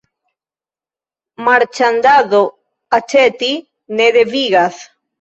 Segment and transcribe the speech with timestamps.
[1.49, 2.41] Marĉandado
[3.01, 3.55] aĉeti
[4.01, 4.87] ne devigas.